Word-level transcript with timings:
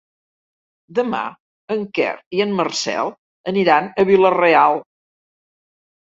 Demà 0.99 1.17
en 1.75 1.83
Quer 1.97 2.13
i 2.37 2.41
en 2.45 2.55
Marcel 2.59 3.11
aniran 3.51 3.89
a 3.89 4.05
Vila-real. 4.11 4.81